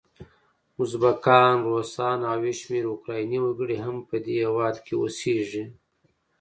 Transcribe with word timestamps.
ازبکان، 0.81 1.55
روسان 1.69 2.19
او 2.31 2.39
یو 2.45 2.55
شمېر 2.59 2.85
اوکرایني 2.89 3.39
وګړي 3.41 3.77
هم 3.85 3.95
په 4.07 4.15
دې 4.25 4.35
هیواد 4.43 4.75
کې 4.85 4.93
اوسیږي. 4.97 5.63